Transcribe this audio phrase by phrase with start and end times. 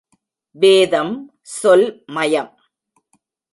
[0.55, 1.13] வேதம்
[1.41, 2.51] சொல் மயம்.